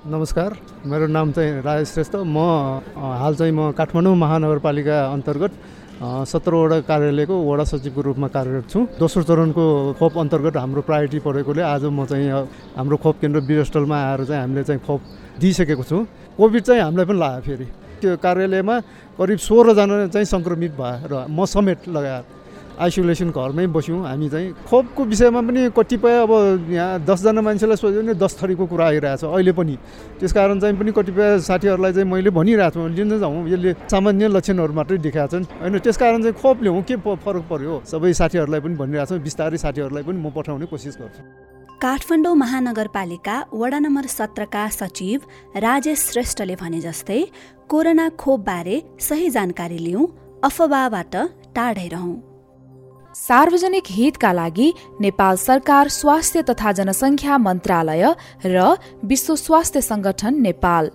[0.00, 0.54] नमस्कार
[0.88, 2.38] मेरो नाम चाहिँ राजेश श्रेष्ठ। म
[2.96, 5.52] हाल चाहिँ म काठमाडौँ महानगरपालिका अन्तर्गत
[6.24, 11.84] सत्रवटा कार्यालयको वडा सचिवको रूपमा कार्यरत छु। दोस्रो चरणको खोप अन्तर्गत हाम्रो प्रायोरिटी परेकोले आज
[11.92, 12.32] म चाहिँ
[12.80, 15.00] हाम्रो खोप केन्द्र वीरस्थलमा आएर चाहिँ हामीले चाहिँ खोप
[15.36, 15.98] दिइसकेको छु।
[16.32, 17.66] कोभिड चाहिँ हामीलाई पनि लाग्यो फेरि।
[18.00, 18.76] त्यो कार्यालयमा
[19.20, 22.24] करिब सोह्रजना चाहिँ सङ्क्रमित भएर म समेत लगाएर
[22.80, 26.32] आइसोलेसन घरमै बस्यौँ। हामी चाहिँ खोपको विषयमा पनि कतिपय अब
[26.70, 29.76] यहाँ दसजना मान्छेलाई सोध्यो भने दस थरीको कुरा आइरहेछ। अहिले पनि
[30.20, 34.72] त्यस कारण चाहिँ पनि कतिपय साथीहरूलाई चाहिँ मैले भनिरहेको छु। लिन जाउँ। यसले सामान्य लक्षणहरू
[34.72, 37.74] मात्रै देखाएको छन्। होइन त्यस कारण चाहिँ खोप ल्याउँ के फरक पर्यो?
[37.84, 41.22] सबै साथीहरूलाई पनि भनिरहेको छु। बिस्तारै साथीहरूलाई पनि म पठाउने कोसिस गर्छु।
[41.80, 45.20] काठमाडौँ महानगरपालिका वडा नम्बर सत्रका सचिव
[45.56, 47.20] राजेश श्रेष्ठले भने जस्तै
[47.68, 50.04] कोरोना खोपबारे सही जानकारी लिउँ
[50.44, 51.14] अफवाहबाट
[51.56, 52.29] टाढै रहौँ
[53.14, 58.14] सार्वजनिक हितका लागि नेपाल सरकार स्वास्थ्य तथा जनसङ्ख्या मन्त्रालय
[58.46, 60.90] र विश्व स्वास्थ्य संगठन नेपाल।